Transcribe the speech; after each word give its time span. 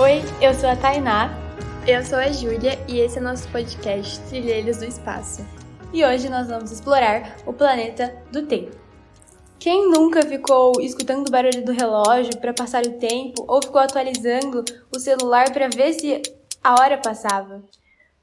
Oi, 0.00 0.22
eu 0.40 0.54
sou 0.54 0.68
a 0.68 0.76
Tainá. 0.76 1.36
Eu 1.84 2.04
sou 2.04 2.18
a 2.18 2.30
Júlia 2.30 2.78
e 2.88 3.00
esse 3.00 3.18
é 3.18 3.20
nosso 3.20 3.48
podcast 3.48 4.20
Trilheiros 4.28 4.76
do 4.76 4.84
Espaço. 4.84 5.44
E 5.92 6.04
hoje 6.04 6.28
nós 6.28 6.46
vamos 6.46 6.70
explorar 6.70 7.36
o 7.44 7.52
planeta 7.52 8.16
do 8.30 8.46
tempo. 8.46 8.76
Quem 9.58 9.90
nunca 9.90 10.22
ficou 10.22 10.80
escutando 10.80 11.26
o 11.26 11.30
barulho 11.32 11.64
do 11.64 11.72
relógio 11.72 12.38
para 12.38 12.54
passar 12.54 12.86
o 12.86 12.96
tempo 13.00 13.44
ou 13.48 13.60
ficou 13.60 13.80
atualizando 13.80 14.64
o 14.94 15.00
celular 15.00 15.52
para 15.52 15.66
ver 15.68 15.92
se 15.94 16.22
a 16.62 16.80
hora 16.80 16.96
passava? 16.98 17.64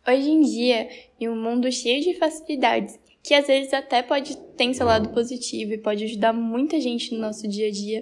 Hoje 0.07 0.30
em 0.30 0.44
dia, 0.44 0.88
em 1.20 1.28
um 1.28 1.36
mundo 1.36 1.70
cheio 1.73 2.02
de 2.02 2.14
facilidades, 2.14 2.98
que 3.21 3.34
às 3.34 3.48
vezes 3.48 3.73
até 3.73 4.02
pode 4.02 4.38
ter 4.38 4.73
seu 4.73 4.86
lado 4.86 5.10
positivo 5.10 5.73
e 5.73 5.78
pode 5.78 6.05
ajudar 6.05 6.32
muita 6.32 6.80
gente 6.80 7.14
no 7.14 7.20
nosso 7.20 7.46
dia 7.50 7.68
a 7.68 7.71
dia, 7.71 8.02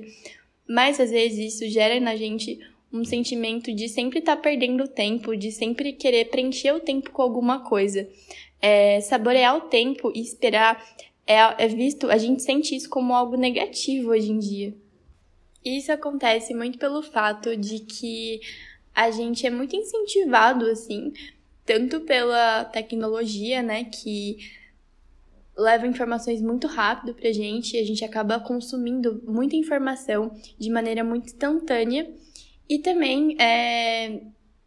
mas 0.69 0.99
às 0.99 1.09
vezes 1.09 1.55
isso 1.55 1.67
gera 1.67 1.99
na 1.99 2.16
gente 2.16 2.59
um 2.93 3.03
sentimento 3.03 3.73
de 3.73 3.89
sempre 3.89 4.20
estar 4.20 4.35
tá 4.35 4.41
perdendo 4.41 4.88
tempo, 4.88 5.35
de 5.35 5.51
sempre 5.51 5.93
querer 5.93 6.25
preencher 6.25 6.71
o 6.73 6.79
tempo 6.79 7.09
com 7.09 7.23
alguma 7.23 7.61
coisa. 7.61 8.07
É, 8.61 9.01
saborear 9.01 9.57
o 9.57 9.61
tempo 9.61 10.11
e 10.15 10.21
esperar 10.21 10.81
é, 11.25 11.35
é 11.35 11.67
visto, 11.67 12.09
a 12.09 12.17
gente 12.17 12.43
sente 12.43 12.75
isso 12.75 12.89
como 12.89 13.15
algo 13.15 13.35
negativo 13.35 14.11
hoje 14.11 14.31
em 14.31 14.37
dia. 14.37 14.73
Isso 15.65 15.91
acontece 15.91 16.53
muito 16.53 16.77
pelo 16.77 17.01
fato 17.01 17.57
de 17.57 17.79
que 17.79 18.39
a 18.93 19.09
gente 19.09 19.48
é 19.48 19.49
muito 19.49 19.75
incentivado, 19.75 20.65
assim, 20.65 21.12
tanto 21.65 22.01
pela 22.01 22.65
tecnologia, 22.65 23.63
né, 23.63 23.85
que 23.85 24.37
leva 25.57 25.87
informações 25.87 26.41
muito 26.41 26.67
rápido 26.67 27.13
pra 27.13 27.31
gente, 27.31 27.77
a 27.77 27.85
gente 27.85 28.03
acaba 28.03 28.39
consumindo 28.39 29.21
muita 29.25 29.55
informação 29.55 30.35
de 30.59 30.70
maneira 30.70 31.03
muito 31.03 31.25
instantânea 31.25 32.07
e 32.70 32.80
também, 32.80 33.35
é, 33.40 34.21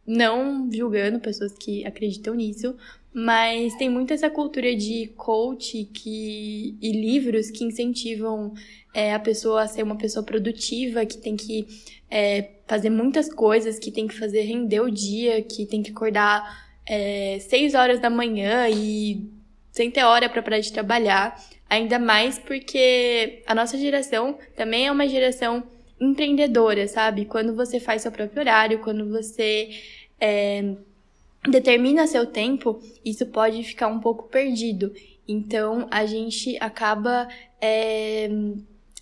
não 0.05 0.69
julgando 0.71 1.19
pessoas 1.19 1.53
que 1.53 1.85
acreditam 1.85 2.33
nisso, 2.33 2.75
mas 3.13 3.75
tem 3.75 3.89
muito 3.89 4.13
essa 4.13 4.29
cultura 4.29 4.75
de 4.75 5.07
coach 5.17 5.85
que, 5.85 6.77
e 6.79 6.91
livros 6.91 7.49
que 7.49 7.63
incentivam 7.63 8.53
é, 8.93 9.13
a 9.13 9.19
pessoa 9.19 9.63
a 9.63 9.67
ser 9.67 9.83
uma 9.83 9.97
pessoa 9.97 10.23
produtiva, 10.23 11.05
que 11.05 11.17
tem 11.17 11.35
que 11.35 11.67
é, 12.09 12.51
fazer 12.67 12.89
muitas 12.89 13.33
coisas, 13.33 13.79
que 13.79 13.91
tem 13.91 14.07
que 14.07 14.13
fazer 14.13 14.41
render 14.41 14.81
o 14.81 14.91
dia, 14.91 15.41
que 15.41 15.65
tem 15.65 15.81
que 15.81 15.91
acordar 15.91 16.67
é, 16.85 17.39
seis 17.39 17.73
horas 17.73 17.99
da 17.99 18.09
manhã 18.09 18.69
e 18.69 19.29
sem 19.71 19.91
ter 19.91 20.03
hora 20.03 20.29
para 20.29 20.41
parar 20.41 20.59
de 20.59 20.71
trabalhar. 20.71 21.43
Ainda 21.69 21.99
mais 21.99 22.39
porque 22.39 23.43
a 23.45 23.53
nossa 23.53 23.77
geração 23.77 24.37
também 24.55 24.87
é 24.87 24.91
uma 24.91 25.07
geração 25.07 25.63
empreendedora, 25.99 26.87
sabe? 26.87 27.25
Quando 27.25 27.55
você 27.55 27.79
faz 27.79 28.01
seu 28.01 28.11
próprio 28.11 28.41
horário, 28.41 28.79
quando 28.79 29.09
você 29.09 29.69
é, 30.19 30.75
determina 31.49 32.07
seu 32.07 32.25
tempo, 32.25 32.79
isso 33.03 33.25
pode 33.27 33.63
ficar 33.63 33.87
um 33.87 33.99
pouco 33.99 34.27
perdido. 34.29 34.93
Então 35.27 35.87
a 35.91 36.05
gente 36.05 36.57
acaba 36.59 37.27
é, 37.59 38.29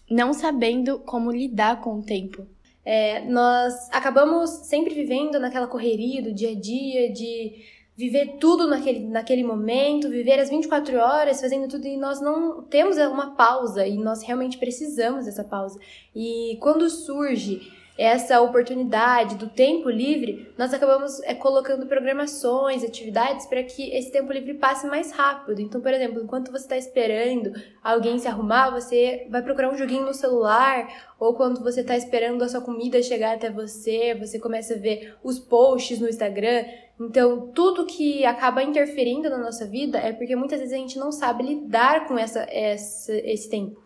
não 0.10 0.34
sabendo 0.34 1.00
como 1.00 1.32
lidar 1.32 1.82
com 1.82 2.00
o 2.00 2.04
tempo. 2.04 2.48
É, 2.84 3.22
nós 3.22 3.74
acabamos 3.92 4.50
sempre 4.68 4.94
vivendo 4.94 5.40
naquela 5.40 5.68
correria 5.68 6.22
do 6.22 6.32
dia 6.32 6.52
a 6.52 6.56
dia, 6.56 7.12
de 7.12 7.64
viver 7.98 8.38
tudo 8.40 8.68
naquele, 8.68 9.00
naquele 9.08 9.44
momento, 9.44 10.10
viver 10.10 10.40
as 10.40 10.50
24 10.50 10.98
horas 10.98 11.40
fazendo 11.40 11.68
tudo 11.70 11.88
e 11.88 11.98
nós 11.98 12.20
não 12.20 12.62
temos 12.64 12.98
uma 12.98 13.36
pausa 13.36 13.88
e 13.88 13.98
nós 13.98 14.22
realmente 14.22 14.58
precisamos 14.58 15.26
dessa 15.26 15.44
pausa. 15.44 15.80
E 16.14 16.58
quando 16.62 16.90
surge 16.90 17.72
essa 17.98 18.42
oportunidade 18.42 19.36
do 19.36 19.48
tempo 19.48 19.90
livre, 19.90 20.52
nós 20.58 20.74
acabamos 20.74 21.22
é, 21.24 21.34
colocando 21.34 21.86
programações, 21.86 22.84
atividades 22.84 23.46
para 23.46 23.64
que 23.64 23.90
esse 23.96 24.12
tempo 24.12 24.34
livre 24.34 24.56
passe 24.56 24.86
mais 24.86 25.14
rápido. 25.14 25.62
Então, 25.62 25.80
por 25.80 25.94
exemplo, 25.94 26.22
enquanto 26.22 26.52
você 26.52 26.66
está 26.66 26.78
esperando 26.78 27.54
alguém 27.82 28.20
se 28.20 28.28
arrumar, 28.28 28.70
você 28.70 29.26
vai 29.30 29.42
procurar 29.42 29.72
um 29.72 29.78
joguinho 29.78 30.06
no 30.06 30.14
celular, 30.14 31.14
ou 31.18 31.36
quando 31.36 31.64
você 31.64 31.82
está 31.82 31.96
esperando 31.96 32.44
a 32.44 32.50
sua 32.50 32.60
comida 32.60 33.02
chegar 33.02 33.36
até 33.36 33.50
você, 33.50 34.14
você 34.14 34.40
começa 34.40 34.74
a 34.74 34.78
ver 34.78 35.16
os 35.24 35.40
posts 35.40 36.00
no 36.00 36.10
Instagram. 36.10 36.66
Então, 37.00 37.52
tudo 37.52 37.86
que 37.86 38.26
acaba 38.26 38.64
interferindo 38.64 39.30
na 39.30 39.38
nossa 39.38 39.68
vida 39.68 39.98
é 40.00 40.14
porque 40.14 40.36
muitas 40.36 40.60
vezes 40.60 40.74
a 40.74 40.78
gente 40.78 40.98
não 40.98 41.12
sabe 41.12 41.44
lidar 41.44 42.08
com 42.08 42.18
essa, 42.18 42.48
essa 42.50 43.14
esse 43.14 43.50
tempo. 43.50 43.84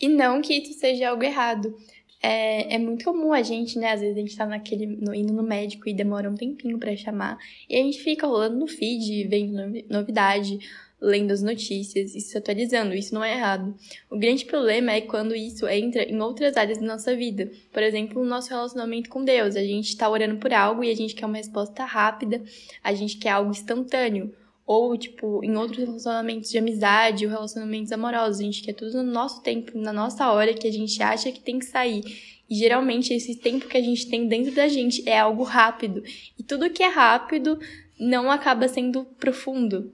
E 0.00 0.08
não 0.08 0.42
que 0.42 0.54
isso 0.54 0.78
seja 0.78 1.10
algo 1.10 1.22
errado. 1.22 1.74
É, 2.20 2.74
é 2.74 2.78
muito 2.78 3.04
comum 3.04 3.32
a 3.32 3.42
gente, 3.42 3.78
né? 3.78 3.92
Às 3.92 4.00
vezes 4.00 4.16
a 4.16 4.20
gente 4.20 4.36
tá 4.36 4.46
naquele, 4.46 4.86
no, 4.86 5.14
indo 5.14 5.32
no 5.32 5.42
médico 5.42 5.88
e 5.88 5.94
demora 5.94 6.30
um 6.30 6.34
tempinho 6.34 6.78
para 6.78 6.96
chamar. 6.96 7.38
E 7.68 7.76
a 7.76 7.82
gente 7.82 7.98
fica 7.98 8.26
rolando 8.26 8.58
no 8.58 8.66
feed, 8.66 9.28
vendo 9.28 9.52
novidade, 9.90 10.58
lendo 11.00 11.32
as 11.32 11.42
notícias 11.42 12.14
e 12.14 12.20
se 12.20 12.36
atualizando. 12.36 12.94
Isso 12.94 13.14
não 13.14 13.22
é 13.22 13.36
errado. 13.36 13.74
O 14.10 14.18
grande 14.18 14.44
problema 14.44 14.92
é 14.92 15.00
quando 15.00 15.34
isso 15.34 15.68
entra 15.68 16.02
em 16.02 16.20
outras 16.20 16.56
áreas 16.56 16.78
da 16.78 16.86
nossa 16.86 17.14
vida. 17.14 17.50
Por 17.72 17.82
exemplo, 17.82 18.22
o 18.22 18.24
nosso 18.24 18.50
relacionamento 18.50 19.10
com 19.10 19.24
Deus. 19.24 19.56
A 19.56 19.62
gente 19.62 19.96
tá 19.96 20.08
orando 20.08 20.36
por 20.36 20.52
algo 20.52 20.82
e 20.82 20.90
a 20.90 20.96
gente 20.96 21.14
quer 21.14 21.26
uma 21.26 21.36
resposta 21.36 21.84
rápida, 21.84 22.42
a 22.82 22.94
gente 22.94 23.18
quer 23.18 23.30
algo 23.30 23.50
instantâneo 23.50 24.34
ou, 24.66 24.96
tipo, 24.96 25.44
em 25.44 25.56
outros 25.56 25.84
relacionamentos 25.84 26.50
de 26.50 26.56
amizade 26.56 27.26
ou 27.26 27.30
relacionamentos 27.30 27.92
amorosos. 27.92 28.40
A 28.40 28.44
gente 28.44 28.62
quer 28.62 28.72
tudo 28.72 29.02
no 29.02 29.12
nosso 29.12 29.42
tempo, 29.42 29.76
na 29.76 29.92
nossa 29.92 30.30
hora 30.32 30.54
que 30.54 30.66
a 30.66 30.72
gente 30.72 31.02
acha 31.02 31.30
que 31.30 31.40
tem 31.40 31.58
que 31.58 31.66
sair. 31.66 32.02
E 32.48 32.54
geralmente 32.54 33.12
esse 33.12 33.36
tempo 33.36 33.66
que 33.66 33.76
a 33.76 33.82
gente 33.82 34.08
tem 34.08 34.26
dentro 34.26 34.52
da 34.52 34.68
gente 34.68 35.06
é 35.08 35.18
algo 35.18 35.42
rápido. 35.42 36.02
E 36.38 36.42
tudo 36.42 36.70
que 36.70 36.82
é 36.82 36.88
rápido 36.88 37.58
não 37.98 38.30
acaba 38.30 38.68
sendo 38.68 39.04
profundo. 39.18 39.92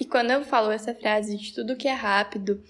E 0.00 0.04
quando 0.06 0.30
eu 0.30 0.42
falo 0.42 0.70
essa 0.70 0.94
frase 0.94 1.36
de 1.36 1.52
tudo 1.52 1.76
que 1.76 1.86
é 1.86 1.92
rápido 1.92 2.62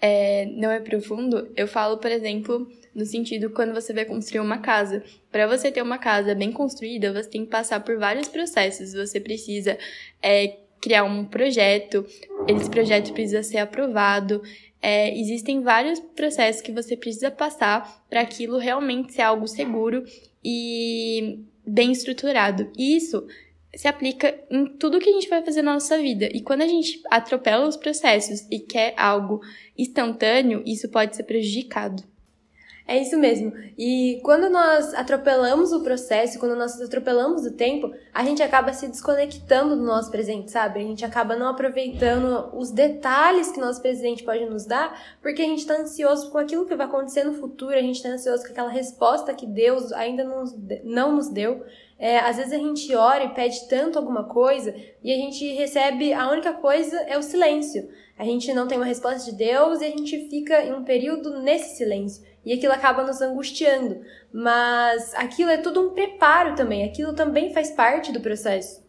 é, 0.00 0.46
não 0.52 0.70
é 0.70 0.78
profundo, 0.78 1.50
eu 1.56 1.66
falo, 1.66 1.98
por 1.98 2.12
exemplo, 2.12 2.70
no 2.94 3.04
sentido 3.04 3.50
quando 3.50 3.74
você 3.74 3.92
vai 3.92 4.04
construir 4.04 4.40
uma 4.40 4.58
casa. 4.58 5.02
Para 5.32 5.48
você 5.48 5.72
ter 5.72 5.82
uma 5.82 5.98
casa 5.98 6.32
bem 6.32 6.52
construída, 6.52 7.12
você 7.12 7.28
tem 7.28 7.44
que 7.44 7.50
passar 7.50 7.80
por 7.80 7.98
vários 7.98 8.28
processos. 8.28 8.92
Você 8.92 9.18
precisa 9.18 9.76
é, 10.22 10.58
criar 10.80 11.02
um 11.02 11.24
projeto, 11.24 12.06
esse 12.46 12.70
projeto 12.70 13.12
precisa 13.12 13.42
ser 13.42 13.58
aprovado. 13.58 14.40
É, 14.80 15.18
existem 15.18 15.62
vários 15.62 15.98
processos 15.98 16.62
que 16.62 16.70
você 16.70 16.96
precisa 16.96 17.32
passar 17.32 18.04
para 18.08 18.20
aquilo 18.20 18.58
realmente 18.58 19.12
ser 19.12 19.22
algo 19.22 19.48
seguro 19.48 20.04
e 20.44 21.40
bem 21.66 21.90
estruturado. 21.90 22.70
Isso 22.78 23.26
se 23.76 23.86
aplica 23.86 24.34
em 24.50 24.66
tudo 24.66 24.98
que 24.98 25.10
a 25.10 25.12
gente 25.12 25.28
vai 25.28 25.44
fazer 25.44 25.62
na 25.62 25.74
nossa 25.74 25.98
vida. 25.98 26.28
E 26.32 26.40
quando 26.40 26.62
a 26.62 26.66
gente 26.66 27.00
atropela 27.10 27.68
os 27.68 27.76
processos 27.76 28.46
e 28.50 28.58
quer 28.58 28.94
algo 28.96 29.40
instantâneo, 29.76 30.62
isso 30.66 30.88
pode 30.88 31.14
ser 31.14 31.24
prejudicado. 31.24 32.02
É 32.88 32.96
isso 33.02 33.18
mesmo. 33.18 33.52
E 33.76 34.20
quando 34.22 34.48
nós 34.48 34.94
atropelamos 34.94 35.72
o 35.72 35.82
processo, 35.82 36.38
quando 36.38 36.54
nós 36.54 36.80
atropelamos 36.80 37.44
o 37.44 37.50
tempo, 37.50 37.92
a 38.14 38.24
gente 38.24 38.40
acaba 38.44 38.72
se 38.72 38.86
desconectando 38.86 39.74
do 39.74 39.82
nosso 39.82 40.08
presente, 40.08 40.52
sabe? 40.52 40.78
A 40.78 40.84
gente 40.84 41.04
acaba 41.04 41.34
não 41.34 41.48
aproveitando 41.48 42.48
os 42.56 42.70
detalhes 42.70 43.50
que 43.50 43.58
nosso 43.58 43.82
presente 43.82 44.22
pode 44.22 44.46
nos 44.46 44.66
dar, 44.66 45.18
porque 45.20 45.42
a 45.42 45.46
gente 45.46 45.58
está 45.58 45.74
ansioso 45.74 46.30
com 46.30 46.38
aquilo 46.38 46.64
que 46.64 46.76
vai 46.76 46.86
acontecer 46.86 47.24
no 47.24 47.34
futuro, 47.34 47.74
a 47.74 47.82
gente 47.82 47.96
está 47.96 48.08
ansioso 48.08 48.44
com 48.44 48.52
aquela 48.52 48.70
resposta 48.70 49.34
que 49.34 49.46
Deus 49.46 49.90
ainda 49.92 50.22
não, 50.84 51.12
nos 51.12 51.28
deu. 51.28 51.64
É, 51.98 52.18
às 52.20 52.36
vezes 52.36 52.52
a 52.52 52.58
gente 52.58 52.94
ora 52.94 53.24
e 53.24 53.34
pede 53.34 53.66
tanto 53.68 53.98
alguma 53.98 54.24
coisa 54.24 54.72
e 55.02 55.12
a 55.12 55.16
gente 55.16 55.52
recebe, 55.54 56.12
a 56.12 56.30
única 56.30 56.52
coisa 56.52 56.96
é 57.00 57.18
o 57.18 57.22
silêncio. 57.22 57.88
A 58.16 58.24
gente 58.24 58.52
não 58.54 58.68
tem 58.68 58.78
uma 58.78 58.86
resposta 58.86 59.28
de 59.28 59.36
Deus 59.36 59.80
e 59.80 59.86
a 59.86 59.90
gente 59.90 60.28
fica 60.28 60.62
em 60.62 60.72
um 60.72 60.84
período 60.84 61.40
nesse 61.40 61.76
silêncio 61.76 62.24
e 62.46 62.52
aquilo 62.52 62.72
acaba 62.72 63.04
nos 63.04 63.20
angustiando. 63.20 64.00
Mas 64.32 65.12
aquilo 65.16 65.50
é 65.50 65.58
tudo 65.58 65.80
um 65.80 65.90
preparo 65.90 66.54
também, 66.54 66.84
aquilo 66.84 67.12
também 67.12 67.52
faz 67.52 67.72
parte 67.72 68.12
do 68.12 68.20
processo. 68.20 68.86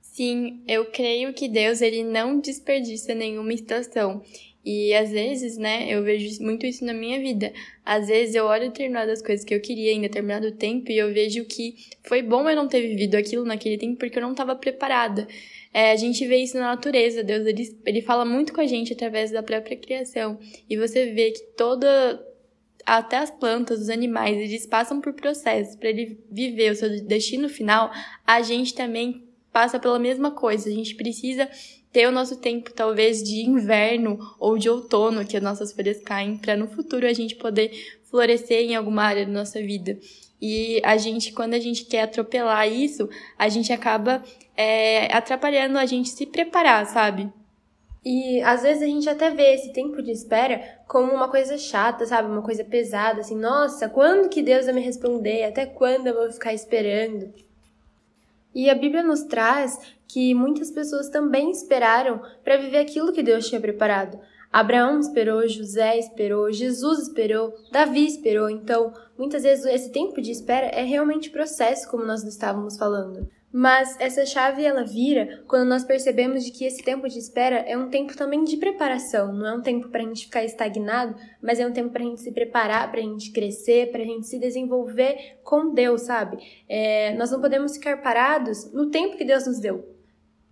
Sim, 0.00 0.62
eu 0.66 0.86
creio 0.86 1.32
que 1.32 1.48
Deus 1.48 1.80
ele 1.80 2.02
não 2.02 2.40
desperdiça 2.40 3.14
nenhuma 3.14 3.52
estação. 3.52 4.22
E 4.64 4.92
às 4.92 5.10
vezes, 5.10 5.56
né, 5.56 5.86
eu 5.88 6.02
vejo 6.02 6.42
muito 6.42 6.66
isso 6.66 6.84
na 6.84 6.92
minha 6.92 7.18
vida. 7.18 7.52
Às 7.84 8.08
vezes 8.08 8.34
eu 8.34 8.44
olho 8.44 8.68
determinadas 8.68 9.22
coisas 9.22 9.44
que 9.44 9.54
eu 9.54 9.60
queria 9.60 9.92
em 9.92 10.00
determinado 10.02 10.52
tempo 10.52 10.90
e 10.90 10.98
eu 10.98 11.12
vejo 11.12 11.44
que 11.46 11.76
foi 12.02 12.20
bom 12.20 12.48
eu 12.48 12.54
não 12.54 12.68
ter 12.68 12.82
vivido 12.82 13.14
aquilo 13.14 13.44
naquele 13.44 13.78
tempo 13.78 13.96
porque 13.96 14.18
eu 14.18 14.22
não 14.22 14.32
estava 14.32 14.54
preparada. 14.54 15.26
É, 15.72 15.92
a 15.92 15.96
gente 15.96 16.26
vê 16.26 16.38
isso 16.38 16.58
na 16.58 16.66
natureza, 16.74 17.22
Deus 17.22 17.46
ele, 17.46 17.78
ele 17.86 18.02
fala 18.02 18.24
muito 18.24 18.52
com 18.52 18.60
a 18.60 18.66
gente 18.66 18.92
através 18.92 19.30
da 19.30 19.42
própria 19.42 19.76
criação. 19.76 20.38
E 20.68 20.76
você 20.76 21.06
vê 21.12 21.30
que 21.30 21.40
toda, 21.56 22.22
até 22.98 23.18
as 23.18 23.30
plantas, 23.30 23.82
os 23.82 23.88
animais, 23.88 24.36
eles 24.36 24.66
passam 24.66 25.00
por 25.00 25.12
processos 25.12 25.76
para 25.76 25.90
ele 25.90 26.18
viver 26.28 26.72
o 26.72 26.74
seu 26.74 27.04
destino 27.04 27.48
final, 27.48 27.92
a 28.26 28.42
gente 28.42 28.74
também 28.74 29.22
passa 29.52 29.78
pela 29.78 29.96
mesma 29.96 30.32
coisa. 30.32 30.68
A 30.68 30.72
gente 30.72 30.96
precisa 30.96 31.48
ter 31.92 32.08
o 32.08 32.12
nosso 32.12 32.40
tempo 32.40 32.72
talvez 32.72 33.22
de 33.22 33.48
inverno 33.48 34.18
ou 34.40 34.58
de 34.58 34.68
outono, 34.68 35.24
que 35.24 35.36
as 35.36 35.42
nossas 35.42 35.72
folhas 35.72 36.00
caem, 36.00 36.36
para 36.36 36.56
no 36.56 36.66
futuro 36.66 37.06
a 37.06 37.12
gente 37.12 37.36
poder 37.36 37.70
florescer 38.10 38.68
em 38.68 38.74
alguma 38.74 39.04
área 39.04 39.24
da 39.24 39.30
nossa 39.32 39.60
vida. 39.60 39.96
E 40.42 40.80
a 40.84 40.96
gente, 40.96 41.32
quando 41.32 41.54
a 41.54 41.60
gente 41.60 41.84
quer 41.84 42.02
atropelar 42.02 42.66
isso, 42.68 43.08
a 43.38 43.48
gente 43.48 43.72
acaba 43.72 44.20
é, 44.56 45.14
atrapalhando 45.14 45.78
a 45.78 45.86
gente 45.86 46.08
se 46.08 46.26
preparar, 46.26 46.86
sabe? 46.86 47.30
E 48.04 48.40
às 48.42 48.62
vezes 48.62 48.82
a 48.82 48.86
gente 48.86 49.08
até 49.08 49.30
vê 49.30 49.54
esse 49.54 49.72
tempo 49.72 50.02
de 50.02 50.10
espera 50.10 50.80
como 50.88 51.12
uma 51.12 51.28
coisa 51.28 51.58
chata, 51.58 52.06
sabe? 52.06 52.30
Uma 52.30 52.42
coisa 52.42 52.64
pesada, 52.64 53.20
assim, 53.20 53.36
nossa, 53.36 53.88
quando 53.88 54.30
que 54.30 54.42
Deus 54.42 54.64
vai 54.64 54.74
me 54.74 54.80
responder? 54.80 55.44
Até 55.44 55.66
quando 55.66 56.06
eu 56.06 56.14
vou 56.14 56.32
ficar 56.32 56.54
esperando? 56.54 57.32
E 58.54 58.70
a 58.70 58.74
Bíblia 58.74 59.02
nos 59.02 59.22
traz 59.24 59.78
que 60.08 60.34
muitas 60.34 60.70
pessoas 60.70 61.08
também 61.08 61.50
esperaram 61.50 62.20
para 62.42 62.56
viver 62.56 62.78
aquilo 62.78 63.12
que 63.12 63.22
Deus 63.22 63.48
tinha 63.48 63.60
preparado. 63.60 64.18
Abraão 64.52 64.98
esperou, 64.98 65.46
José 65.46 65.96
esperou, 65.98 66.50
Jesus 66.50 67.00
esperou, 67.00 67.54
Davi 67.70 68.04
esperou. 68.04 68.50
Então, 68.50 68.92
muitas 69.16 69.44
vezes 69.44 69.64
esse 69.64 69.92
tempo 69.92 70.20
de 70.20 70.32
espera 70.32 70.66
é 70.66 70.82
realmente 70.82 71.30
processo, 71.30 71.88
como 71.88 72.04
nós 72.04 72.24
estávamos 72.24 72.76
falando. 72.76 73.28
Mas 73.52 73.96
essa 73.98 74.24
chave 74.24 74.64
ela 74.64 74.84
vira 74.84 75.42
quando 75.48 75.68
nós 75.68 75.82
percebemos 75.82 76.44
de 76.44 76.52
que 76.52 76.64
esse 76.64 76.84
tempo 76.84 77.08
de 77.08 77.18
espera 77.18 77.56
é 77.56 77.76
um 77.76 77.90
tempo 77.90 78.16
também 78.16 78.44
de 78.44 78.56
preparação, 78.56 79.32
não 79.32 79.46
é 79.46 79.54
um 79.54 79.60
tempo 79.60 79.88
para 79.88 80.02
a 80.02 80.04
gente 80.04 80.26
ficar 80.26 80.44
estagnado, 80.44 81.16
mas 81.42 81.58
é 81.58 81.66
um 81.66 81.72
tempo 81.72 81.90
para 81.90 82.02
a 82.02 82.06
gente 82.06 82.20
se 82.20 82.30
preparar, 82.30 82.88
para 82.90 83.00
a 83.00 83.02
gente 83.02 83.32
crescer, 83.32 83.90
para 83.90 84.02
a 84.02 84.04
gente 84.04 84.28
se 84.28 84.38
desenvolver 84.38 85.38
com 85.42 85.74
Deus, 85.74 86.02
sabe? 86.02 86.38
É, 86.68 87.12
nós 87.14 87.32
não 87.32 87.40
podemos 87.40 87.74
ficar 87.74 88.00
parados 88.00 88.72
no 88.72 88.88
tempo 88.88 89.16
que 89.16 89.24
Deus 89.24 89.46
nos 89.46 89.58
deu. 89.58 89.96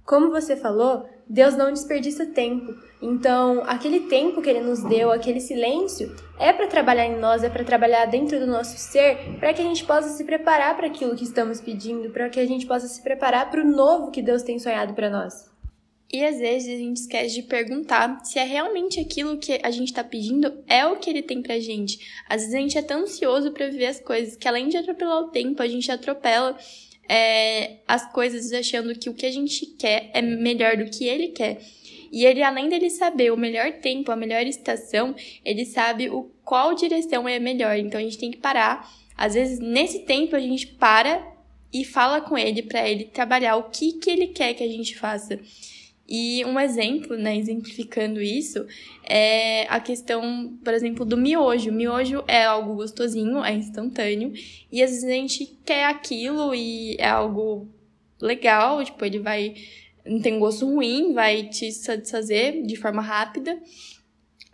Como 0.05 0.31
você 0.31 0.57
falou, 0.57 1.09
Deus 1.29 1.57
não 1.57 1.73
desperdiça 1.73 2.25
tempo. 2.25 2.75
Então, 3.03 3.63
aquele 3.67 4.01
tempo 4.09 4.41
que 4.41 4.49
ele 4.49 4.61
nos 4.61 4.83
deu, 4.83 5.13
aquele 5.13 5.41
silêncio, 5.41 6.15
é 6.39 6.53
para 6.53 6.67
trabalhar 6.67 7.07
em 7.07 7.19
nós, 7.19 7.45
é 7.45 7.51
para 7.51 7.65
trabalhar 7.65 8.07
dentro 8.07 8.41
do 8.41 8.47
nosso 8.47 8.79
ser, 8.79 9.37
para 9.39 9.53
que 9.53 9.61
a 9.61 9.65
gente 9.65 9.85
possa 9.85 10.09
se 10.09 10.25
preparar 10.25 10.77
para 10.77 10.87
aquilo 10.87 11.15
que 11.15 11.25
estamos 11.25 11.61
pedindo, 11.61 12.11
para 12.11 12.31
que 12.31 12.41
a 12.41 12.47
gente 12.47 12.67
possa 12.67 12.89
se 12.89 13.03
preparar 13.03 13.51
para 13.51 13.63
o 13.63 13.71
novo 13.71 14.11
que 14.11 14.23
Deus 14.23 14.43
tem 14.43 14.59
sonhado 14.59 14.95
para 14.95 15.11
nós. 15.11 15.49
E 16.11 16.25
às 16.25 16.39
vezes 16.39 16.75
a 16.75 16.79
gente 16.79 16.97
esquece 16.97 17.35
de 17.35 17.43
perguntar 17.43 18.25
se 18.25 18.39
é 18.39 18.45
realmente 18.45 18.99
aquilo 18.99 19.37
que 19.37 19.61
a 19.63 19.71
gente 19.71 19.89
está 19.89 20.03
pedindo 20.03 20.65
é 20.67 20.87
o 20.87 20.97
que 20.97 21.11
ele 21.11 21.23
tem 21.23 21.43
pra 21.43 21.61
gente. 21.61 21.99
Às 22.27 22.41
vezes 22.41 22.55
a 22.55 22.59
gente 22.59 22.79
é 22.79 22.83
tão 22.83 23.03
ansioso 23.03 23.53
para 23.53 23.69
viver 23.69 23.87
as 23.87 24.01
coisas 24.01 24.35
que 24.35 24.49
além 24.49 24.69
de 24.69 24.79
atropelar 24.79 25.19
o 25.19 25.29
tempo, 25.29 25.63
a 25.63 25.69
gente 25.69 25.93
atropela 25.93 26.57
é, 27.09 27.79
as 27.89 28.11
coisas 28.13 28.53
achando 28.53 28.95
que 28.99 29.09
o 29.09 29.15
que 29.15 29.27
a 29.27 29.31
gente 29.31 29.65
quer 29.67 30.11
é 30.13 30.21
melhor 30.21 30.77
do 30.77 30.91
que 30.91 31.07
ele 31.07 31.29
quer. 31.29 31.59
E 32.13 32.25
ele, 32.25 32.43
além 32.43 32.69
dele 32.69 32.91
saber 32.91 33.33
o 33.33 33.37
melhor 33.37 33.73
tempo, 33.75 34.11
a 34.11 34.17
melhor 34.17 34.47
estação, 34.47 35.15
ele 35.45 35.65
sabe 35.65 36.09
o 36.09 36.31
qual 36.45 36.75
direção 36.75 37.29
é 37.29 37.39
melhor. 37.39 37.77
Então 37.77 38.01
a 38.01 38.03
gente 38.03 38.19
tem 38.19 38.31
que 38.31 38.39
parar. 38.39 38.91
Às 39.17 39.35
vezes, 39.35 39.59
nesse 39.59 40.01
tempo, 40.01 40.37
a 40.37 40.41
gente 40.41 40.67
para 40.67 41.27
e 41.73 41.85
fala 41.85 42.21
com 42.21 42.37
ele 42.37 42.63
para 42.63 42.89
ele 42.89 43.05
trabalhar 43.05 43.57
o 43.57 43.65
que, 43.65 43.93
que 43.93 44.09
ele 44.09 44.29
quer 44.29 44.55
que 44.55 44.65
a 44.65 44.69
gente 44.69 44.97
faça. 44.97 45.39
E 46.09 46.43
um 46.47 46.59
exemplo, 46.59 47.19
né, 47.19 47.37
exemplificando 47.37 48.23
isso, 48.23 48.67
é 49.05 49.67
a 49.69 49.79
questão, 49.79 50.59
por 50.65 50.73
exemplo, 50.73 51.05
do 51.05 51.19
miojo. 51.19 51.71
O 51.71 51.75
miojo 51.75 52.25
é 52.27 52.45
algo 52.45 52.77
gostosinho, 52.77 53.45
é 53.45 53.53
instantâneo, 53.53 54.33
e 54.73 54.83
às 54.83 54.91
vezes 54.91 55.05
a 55.05 55.13
gente 55.13 55.59
quer 55.67 55.85
aquilo 55.85 56.55
e 56.55 56.97
é 56.99 57.09
algo 57.09 57.69
legal, 58.19 58.83
tipo, 58.83 59.05
ele 59.05 59.19
vai. 59.19 59.55
não 60.07 60.21
tem 60.21 60.39
gosto 60.39 60.67
ruim, 60.67 61.13
vai 61.13 61.45
te 61.51 61.71
satisfazer 61.71 62.63
de 62.63 62.77
forma 62.77 63.03
rápida. 63.03 63.61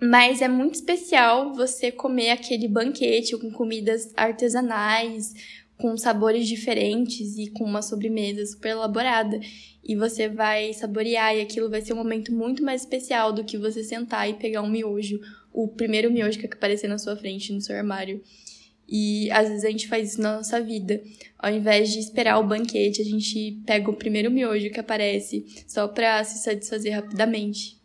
Mas 0.02 0.42
é 0.42 0.48
muito 0.48 0.74
especial 0.74 1.54
você 1.54 1.92
comer 1.92 2.30
aquele 2.30 2.66
banquete 2.66 3.38
com 3.38 3.50
comidas 3.52 4.12
artesanais, 4.16 5.32
com 5.78 5.96
sabores 5.96 6.46
diferentes 6.46 7.36
e 7.36 7.48
com 7.50 7.64
uma 7.64 7.82
sobremesa 7.82 8.44
super 8.46 8.70
elaborada 8.70 9.40
e 9.86 9.94
você 9.94 10.28
vai 10.28 10.72
saborear 10.72 11.36
e 11.36 11.40
aquilo 11.40 11.68
vai 11.68 11.82
ser 11.82 11.92
um 11.92 11.96
momento 11.96 12.32
muito 12.32 12.62
mais 12.62 12.82
especial 12.82 13.32
do 13.32 13.44
que 13.44 13.58
você 13.58 13.84
sentar 13.84 14.28
e 14.28 14.34
pegar 14.34 14.62
um 14.62 14.68
miojo, 14.68 15.20
o 15.52 15.68
primeiro 15.68 16.10
miojo 16.10 16.38
que 16.38 16.46
aparecer 16.46 16.88
na 16.88 16.98
sua 16.98 17.16
frente 17.16 17.52
no 17.52 17.60
seu 17.60 17.76
armário. 17.76 18.22
E 18.88 19.30
às 19.30 19.48
vezes 19.48 19.64
a 19.64 19.70
gente 19.70 19.88
faz 19.88 20.12
isso 20.12 20.20
na 20.20 20.36
nossa 20.36 20.60
vida. 20.60 21.02
Ao 21.38 21.50
invés 21.50 21.92
de 21.92 21.98
esperar 21.98 22.38
o 22.38 22.46
banquete, 22.46 23.00
a 23.00 23.04
gente 23.04 23.62
pega 23.66 23.90
o 23.90 23.96
primeiro 23.96 24.30
miojo 24.30 24.70
que 24.70 24.80
aparece 24.80 25.44
só 25.66 25.88
para 25.88 26.22
se 26.24 26.42
satisfazer 26.42 26.94
rapidamente. 26.94 27.82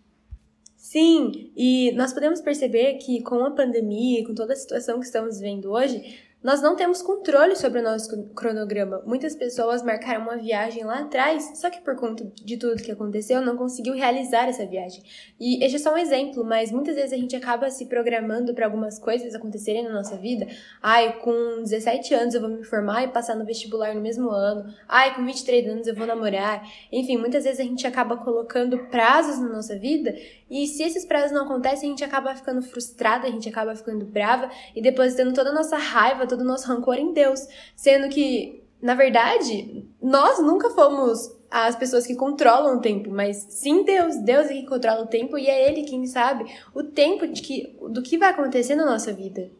Sim, 0.75 1.51
e 1.55 1.91
nós 1.91 2.13
podemos 2.13 2.41
perceber 2.41 2.95
que 2.95 3.21
com 3.21 3.45
a 3.45 3.51
pandemia, 3.51 4.25
com 4.25 4.33
toda 4.33 4.53
a 4.53 4.55
situação 4.55 4.99
que 4.99 5.05
estamos 5.05 5.39
vivendo 5.39 5.71
hoje, 5.71 6.17
nós 6.41 6.61
não 6.61 6.75
temos 6.75 7.01
controle 7.01 7.55
sobre 7.55 7.79
o 7.79 7.83
nosso 7.83 8.29
cronograma. 8.29 9.01
Muitas 9.05 9.35
pessoas 9.35 9.83
marcaram 9.83 10.21
uma 10.21 10.37
viagem 10.37 10.85
lá 10.85 10.99
atrás, 10.99 11.59
só 11.59 11.69
que 11.69 11.81
por 11.81 11.97
conta 11.97 12.25
de 12.35 12.55
tudo 12.55 12.81
que 12.81 12.91
aconteceu, 12.91 13.41
não 13.41 13.57
conseguiu 13.57 13.93
realizar 13.93 14.47
essa 14.47 14.65
viagem. 14.65 15.03
E 15.37 15.63
este 15.63 15.75
é 15.75 15.79
só 15.79 15.93
um 15.93 15.97
exemplo, 15.97 16.45
mas 16.45 16.71
muitas 16.71 16.95
vezes 16.95 17.11
a 17.11 17.17
gente 17.17 17.35
acaba 17.35 17.69
se 17.69 17.87
programando 17.87 18.53
para 18.53 18.65
algumas 18.65 18.97
coisas 18.97 19.35
acontecerem 19.35 19.83
na 19.83 19.91
nossa 19.91 20.15
vida. 20.15 20.47
Ai, 20.81 21.19
com 21.19 21.61
17 21.61 22.13
anos 22.13 22.33
eu 22.33 22.41
vou 22.41 22.49
me 22.49 22.63
formar 22.63 23.03
e 23.03 23.09
passar 23.09 23.35
no 23.35 23.45
vestibular 23.45 23.93
no 23.93 24.01
mesmo 24.01 24.29
ano. 24.29 24.73
Ai, 24.87 25.15
com 25.15 25.25
23 25.25 25.67
anos 25.67 25.87
eu 25.87 25.95
vou 25.95 26.07
namorar. 26.07 26.65
Enfim, 26.89 27.17
muitas 27.17 27.43
vezes 27.43 27.59
a 27.59 27.63
gente 27.63 27.85
acaba 27.85 28.15
colocando 28.15 28.77
prazos 28.89 29.39
na 29.39 29.49
nossa 29.49 29.77
vida 29.77 30.15
e 30.49 30.65
se 30.65 30.81
esses 30.81 31.05
prazos 31.05 31.31
não 31.31 31.43
acontecem, 31.43 31.89
a 31.89 31.91
gente 31.91 32.03
acaba 32.03 32.33
ficando 32.33 32.61
frustrada, 32.61 33.27
a 33.27 33.29
gente 33.29 33.47
acaba 33.47 33.75
ficando 33.75 34.03
brava 34.03 34.49
e 34.75 34.81
depositando 34.81 35.31
toda 35.31 35.51
a 35.51 35.53
nossa 35.53 35.77
raiva, 35.77 36.25
todo 36.29 36.41
o 36.41 36.45
nosso 36.45 36.67
rancor 36.67 36.95
em 36.95 37.11
Deus. 37.11 37.45
Sendo 37.75 38.07
que, 38.07 38.63
na 38.81 38.95
verdade, 38.95 39.85
nós 40.01 40.39
nunca 40.39 40.69
fomos 40.69 41.37
as 41.51 41.75
pessoas 41.75 42.07
que 42.07 42.15
controlam 42.15 42.77
o 42.77 42.81
tempo, 42.81 43.09
mas 43.09 43.47
sim 43.49 43.83
Deus. 43.83 44.15
Deus 44.17 44.45
é 44.45 44.53
quem 44.53 44.65
controla 44.65 45.01
o 45.01 45.07
tempo 45.07 45.37
e 45.37 45.47
é 45.47 45.69
Ele 45.69 45.83
quem 45.83 46.05
sabe 46.05 46.45
o 46.73 46.83
tempo 46.83 47.27
de 47.27 47.41
que, 47.41 47.75
do 47.89 48.01
que 48.01 48.17
vai 48.17 48.29
acontecer 48.29 48.75
na 48.75 48.85
nossa 48.85 49.11
vida. 49.11 49.51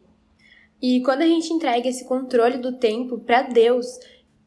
E 0.80 1.02
quando 1.02 1.20
a 1.22 1.26
gente 1.26 1.52
entrega 1.52 1.88
esse 1.88 2.06
controle 2.06 2.56
do 2.56 2.72
tempo 2.78 3.18
para 3.18 3.42
Deus, 3.42 3.98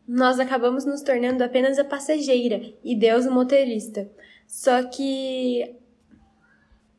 nós 0.08 0.40
acabamos 0.40 0.86
nos 0.86 1.02
tornando 1.02 1.44
apenas 1.44 1.78
a 1.78 1.84
passageira 1.84 2.74
e 2.84 2.96
Deus 2.96 3.26
o 3.26 3.32
motorista. 3.32 4.10
Só 4.48 4.82
que 4.84 5.78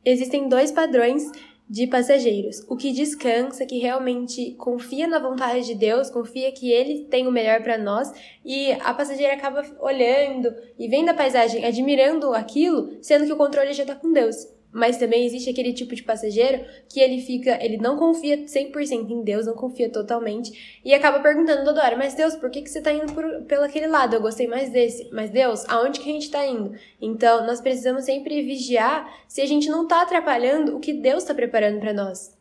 Existem 0.05 0.47
dois 0.47 0.71
padrões 0.71 1.31
de 1.69 1.87
passageiros: 1.87 2.63
o 2.69 2.75
que 2.75 2.91
descansa, 2.91 3.65
que 3.65 3.79
realmente 3.79 4.51
confia 4.53 5.07
na 5.07 5.19
vontade 5.19 5.65
de 5.65 5.75
Deus, 5.75 6.09
confia 6.09 6.51
que 6.51 6.71
Ele 6.71 7.05
tem 7.05 7.27
o 7.27 7.31
melhor 7.31 7.61
para 7.61 7.77
nós, 7.77 8.11
e 8.43 8.71
a 8.73 8.93
passageira 8.93 9.33
acaba 9.33 9.63
olhando 9.79 10.53
e 10.77 10.87
vendo 10.87 11.09
a 11.09 11.13
paisagem, 11.13 11.65
admirando 11.65 12.33
aquilo, 12.33 12.97
sendo 13.01 13.25
que 13.25 13.33
o 13.33 13.37
controle 13.37 13.73
já 13.73 13.83
está 13.83 13.95
com 13.95 14.11
Deus. 14.13 14.54
Mas 14.75 14.97
também 14.97 15.25
existe 15.25 15.49
aquele 15.49 15.71
tipo 15.71 15.95
de 15.95 16.03
passageiro 16.03 16.65
que 16.89 16.99
ele 16.99 17.21
fica, 17.21 17.57
ele 17.63 17.77
não 17.77 17.95
confia 17.95 18.39
100% 18.43 19.09
em 19.09 19.23
Deus, 19.23 19.45
não 19.45 19.53
confia 19.53 19.89
totalmente, 19.89 20.81
e 20.83 20.93
acaba 20.93 21.21
perguntando 21.21 21.63
toda 21.63 21.81
hora: 21.81 21.95
Mas 21.95 22.13
Deus, 22.13 22.35
por 22.35 22.49
que, 22.49 22.61
que 22.61 22.69
você 22.69 22.79
está 22.79 22.91
indo 22.91 23.13
por, 23.13 23.43
pelo 23.43 23.63
aquele 23.63 23.87
lado? 23.87 24.17
Eu 24.17 24.21
gostei 24.21 24.47
mais 24.47 24.69
desse. 24.69 25.07
Mas 25.13 25.29
Deus, 25.29 25.63
aonde 25.69 26.01
que 26.01 26.09
a 26.09 26.11
gente 26.11 26.25
está 26.25 26.45
indo? 26.45 26.77
Então, 27.01 27.47
nós 27.47 27.61
precisamos 27.61 28.03
sempre 28.03 28.41
vigiar 28.41 29.09
se 29.29 29.39
a 29.39 29.45
gente 29.45 29.69
não 29.69 29.83
está 29.83 30.01
atrapalhando 30.01 30.75
o 30.75 30.81
que 30.81 30.91
Deus 30.91 31.23
está 31.23 31.33
preparando 31.33 31.79
para 31.79 31.93
nós. 31.93 32.37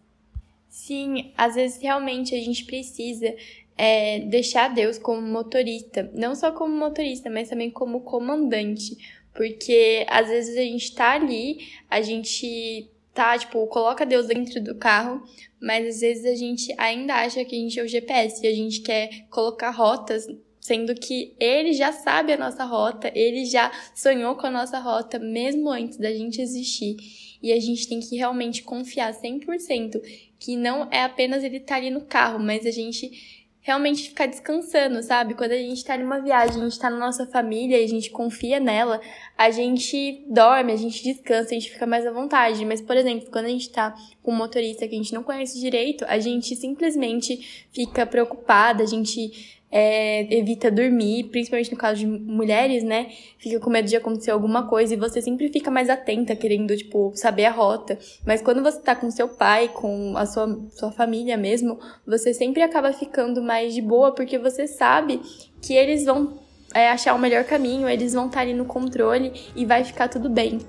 Sim, 0.68 1.30
às 1.38 1.54
vezes 1.54 1.80
realmente 1.80 2.34
a 2.34 2.40
gente 2.40 2.64
precisa 2.64 3.32
é, 3.78 4.18
deixar 4.26 4.74
Deus 4.74 4.98
como 4.98 5.22
motorista, 5.22 6.10
não 6.12 6.34
só 6.34 6.50
como 6.50 6.74
motorista, 6.74 7.30
mas 7.30 7.48
também 7.48 7.70
como 7.70 8.00
comandante. 8.00 9.22
Porque 9.34 10.06
às 10.08 10.28
vezes 10.28 10.56
a 10.56 10.62
gente 10.62 10.94
tá 10.94 11.12
ali, 11.12 11.58
a 11.90 12.00
gente 12.00 12.88
tá, 13.12 13.38
tipo, 13.38 13.66
coloca 13.68 14.06
Deus 14.06 14.26
dentro 14.26 14.62
do 14.62 14.74
carro, 14.74 15.22
mas 15.60 15.86
às 15.86 16.00
vezes 16.00 16.24
a 16.24 16.34
gente 16.34 16.74
ainda 16.76 17.14
acha 17.14 17.44
que 17.44 17.54
a 17.54 17.58
gente 17.58 17.78
é 17.78 17.82
o 17.82 17.88
GPS 17.88 18.44
e 18.44 18.48
a 18.48 18.54
gente 18.54 18.80
quer 18.80 19.26
colocar 19.30 19.70
rotas, 19.70 20.26
sendo 20.60 20.94
que 20.94 21.34
ele 21.38 21.72
já 21.72 21.92
sabe 21.92 22.32
a 22.32 22.36
nossa 22.36 22.64
rota, 22.64 23.10
ele 23.14 23.44
já 23.44 23.70
sonhou 23.94 24.34
com 24.34 24.46
a 24.46 24.50
nossa 24.50 24.78
rota 24.78 25.18
mesmo 25.18 25.70
antes 25.70 25.98
da 25.98 26.12
gente 26.12 26.40
existir. 26.40 26.96
E 27.42 27.52
a 27.52 27.60
gente 27.60 27.86
tem 27.86 28.00
que 28.00 28.16
realmente 28.16 28.62
confiar 28.62 29.12
100% 29.12 30.00
que 30.38 30.56
não 30.56 30.88
é 30.90 31.02
apenas 31.02 31.44
ele 31.44 31.58
estar 31.58 31.74
tá 31.74 31.76
ali 31.76 31.90
no 31.90 32.02
carro, 32.02 32.38
mas 32.38 32.64
a 32.66 32.70
gente 32.70 33.43
realmente 33.64 34.10
ficar 34.10 34.26
descansando, 34.26 35.02
sabe? 35.02 35.32
Quando 35.32 35.52
a 35.52 35.56
gente 35.56 35.82
tá 35.82 35.96
numa 35.96 36.20
viagem, 36.20 36.60
a 36.60 36.64
gente 36.64 36.78
tá 36.78 36.90
na 36.90 36.98
nossa 36.98 37.26
família 37.26 37.80
e 37.80 37.84
a 37.84 37.88
gente 37.88 38.10
confia 38.10 38.60
nela, 38.60 39.00
a 39.38 39.50
gente 39.50 40.22
dorme, 40.28 40.70
a 40.70 40.76
gente 40.76 41.02
descansa, 41.02 41.50
a 41.50 41.54
gente 41.54 41.70
fica 41.70 41.86
mais 41.86 42.06
à 42.06 42.12
vontade. 42.12 42.62
Mas, 42.66 42.82
por 42.82 42.94
exemplo, 42.94 43.30
quando 43.30 43.46
a 43.46 43.48
gente 43.48 43.70
tá 43.70 43.94
com 44.22 44.32
um 44.32 44.36
motorista 44.36 44.86
que 44.86 44.94
a 44.94 44.98
gente 44.98 45.14
não 45.14 45.22
conhece 45.22 45.58
direito, 45.58 46.04
a 46.06 46.18
gente 46.18 46.54
simplesmente 46.54 47.66
fica 47.72 48.04
preocupada, 48.04 48.82
a 48.82 48.86
gente 48.86 49.63
é, 49.76 50.32
evita 50.32 50.70
dormir, 50.70 51.24
principalmente 51.24 51.72
no 51.72 51.76
caso 51.76 51.98
de 51.98 52.06
mulheres, 52.06 52.84
né? 52.84 53.08
Fica 53.38 53.58
com 53.58 53.68
medo 53.68 53.88
de 53.88 53.96
acontecer 53.96 54.30
alguma 54.30 54.68
coisa 54.68 54.94
e 54.94 54.96
você 54.96 55.20
sempre 55.20 55.48
fica 55.48 55.68
mais 55.68 55.90
atenta, 55.90 56.36
querendo, 56.36 56.76
tipo, 56.76 57.10
saber 57.16 57.46
a 57.46 57.50
rota. 57.50 57.98
Mas 58.24 58.40
quando 58.40 58.62
você 58.62 58.80
tá 58.80 58.94
com 58.94 59.10
seu 59.10 59.28
pai, 59.28 59.66
com 59.66 60.16
a 60.16 60.26
sua, 60.26 60.60
sua 60.70 60.92
família 60.92 61.36
mesmo, 61.36 61.76
você 62.06 62.32
sempre 62.32 62.62
acaba 62.62 62.92
ficando 62.92 63.42
mais 63.42 63.74
de 63.74 63.82
boa, 63.82 64.14
porque 64.14 64.38
você 64.38 64.68
sabe 64.68 65.20
que 65.60 65.74
eles 65.74 66.04
vão 66.04 66.38
é, 66.72 66.90
achar 66.90 67.12
o 67.12 67.18
melhor 67.18 67.42
caminho, 67.42 67.88
eles 67.88 68.12
vão 68.12 68.26
estar 68.26 68.36
tá 68.36 68.42
ali 68.42 68.54
no 68.54 68.66
controle 68.66 69.32
e 69.56 69.66
vai 69.66 69.82
ficar 69.82 70.06
tudo 70.06 70.30
bem. 70.30 70.60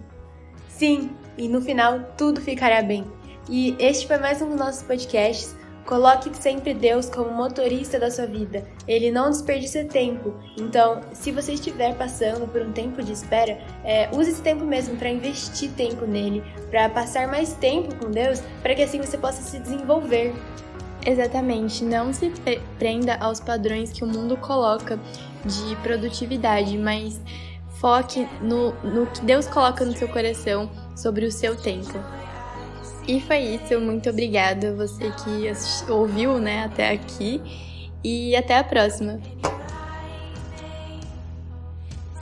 Sim, 0.67 1.12
e 1.38 1.47
no 1.47 1.62
final 1.62 2.00
tudo 2.17 2.41
ficará 2.41 2.81
bem. 2.81 3.05
E 3.47 3.75
este 3.77 4.07
foi 4.07 4.17
mais 4.17 4.41
um 4.41 4.50
dos 4.50 4.57
nossos 4.57 4.81
podcasts. 4.81 5.55
Coloque 5.86 6.36
sempre 6.36 6.74
Deus 6.74 7.08
como 7.08 7.30
motorista 7.30 8.00
da 8.00 8.10
sua 8.10 8.25
vida. 8.25 8.65
Ele 8.88 9.12
não 9.12 9.30
desperdiça 9.30 9.84
tempo. 9.84 10.34
Então, 10.58 11.01
se 11.13 11.32
você 11.32 11.54
estiver 11.54 11.96
passando 11.96 12.51
por 12.51 12.62
um 12.62 12.72
tempo 12.72 13.04
de 13.04 13.12
espera, 13.12 13.60
é, 13.84 14.10
use 14.12 14.32
esse 14.32 14.42
tempo 14.42 14.65
mesmo 14.65 14.98
para 14.98 15.10
investir 15.10 15.72
tempo 15.74 16.06
nele, 16.08 16.44
para 16.72 16.89
passar 16.89 17.27
mais 17.27 17.54
tempo 17.54 17.94
com 17.96 18.10
Deus, 18.10 18.42
para 18.63 18.74
que 18.74 18.82
assim 18.82 19.00
você 19.00 19.15
possa 19.15 19.44
se 19.44 19.60
desenvolver. 19.60 20.34
Exatamente, 21.06 21.84
não 21.84 22.12
se 22.12 22.32
prenda 22.80 23.15
aos 23.18 23.39
padrões 23.39 23.94
que 23.94 24.04
o 24.04 24.08
mundo 24.08 24.36
coloca 24.38 25.00
de 25.46 25.75
produtividade, 25.84 26.75
mas 26.80 27.22
foque 27.80 28.27
no, 28.42 28.72
no 28.84 29.06
que 29.06 29.22
Deus 29.22 29.46
coloca 29.48 29.86
no 29.86 29.96
seu 29.96 30.08
coração 30.08 30.68
sobre 30.96 31.27
o 31.27 31.32
seu 31.32 31.56
tempo. 31.56 31.94
E 33.07 33.21
foi 33.21 33.38
isso, 33.38 33.79
muito 33.79 34.09
obrigada 34.09 34.74
você 34.74 35.12
que 35.12 35.91
ouviu, 35.91 36.39
né, 36.39 36.63
até 36.65 36.91
aqui 36.91 37.39
e 38.03 38.35
até 38.35 38.57
a 38.57 38.63
próxima. 38.63 39.19